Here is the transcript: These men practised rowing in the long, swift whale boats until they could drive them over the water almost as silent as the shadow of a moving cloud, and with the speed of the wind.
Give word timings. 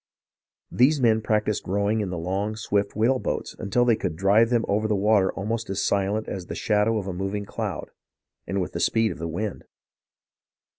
These 0.71 0.99
men 0.99 1.21
practised 1.21 1.67
rowing 1.67 2.01
in 2.01 2.09
the 2.09 2.17
long, 2.17 2.55
swift 2.55 2.95
whale 2.95 3.19
boats 3.19 3.53
until 3.59 3.85
they 3.85 3.95
could 3.95 4.15
drive 4.15 4.49
them 4.49 4.65
over 4.67 4.87
the 4.87 4.95
water 4.95 5.31
almost 5.33 5.69
as 5.69 5.83
silent 5.85 6.27
as 6.27 6.47
the 6.47 6.55
shadow 6.55 6.97
of 6.97 7.05
a 7.05 7.13
moving 7.13 7.45
cloud, 7.45 7.91
and 8.47 8.59
with 8.59 8.71
the 8.71 8.79
speed 8.79 9.11
of 9.11 9.19
the 9.19 9.27
wind. 9.27 9.63